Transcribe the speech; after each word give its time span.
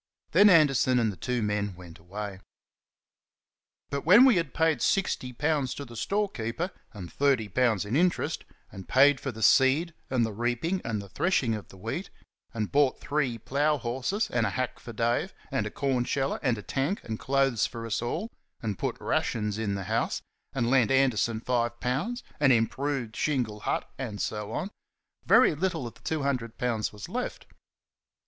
Then 0.31 0.49
Anderson 0.49 0.97
and 0.97 1.11
the 1.11 1.15
two 1.15 1.43
men 1.43 1.75
went 1.75 1.99
away. 1.99 2.39
But 3.91 4.03
when 4.03 4.25
we 4.25 4.37
had 4.37 4.51
paid 4.51 4.81
sixty 4.81 5.31
pounds 5.31 5.75
to 5.75 5.85
the 5.85 5.95
storekeeper 5.95 6.71
and 6.91 7.13
thirty 7.13 7.47
pounds 7.47 7.85
in 7.85 7.95
interest; 7.95 8.43
and 8.71 8.87
paid 8.89 9.19
for 9.19 9.31
the 9.31 9.43
seed 9.43 9.93
and 10.09 10.25
the 10.25 10.33
reaping 10.33 10.81
and 10.83 11.07
threshing 11.13 11.53
of 11.53 11.67
the 11.67 11.77
wheat; 11.77 12.09
and 12.51 12.71
bought 12.71 12.99
three 12.99 13.37
plough 13.37 13.77
horses, 13.77 14.27
and 14.31 14.47
a 14.47 14.49
hack 14.49 14.79
for 14.79 14.91
Dave; 14.91 15.35
and 15.51 15.67
a 15.67 15.69
corn 15.69 16.03
sheller, 16.03 16.39
and 16.41 16.57
a 16.57 16.63
tank, 16.63 17.03
and 17.03 17.19
clothes 17.19 17.67
for 17.67 17.85
us 17.85 18.01
all; 18.01 18.31
and 18.59 18.79
put 18.79 18.99
rations 18.99 19.59
in 19.59 19.75
the 19.75 19.83
house; 19.83 20.23
and 20.53 20.71
lent 20.71 20.89
Anderson 20.89 21.39
five 21.39 21.79
pounds; 21.79 22.23
and 22.39 22.51
improved 22.51 23.15
Shingle 23.15 23.59
Hut; 23.59 23.87
and 23.99 24.19
so 24.19 24.51
on; 24.51 24.71
very 25.27 25.53
little 25.53 25.85
of 25.85 25.93
the 25.93 26.01
two 26.01 26.23
hundred 26.23 26.57
pounds 26.57 26.91
was 26.91 27.07
left. 27.07 27.45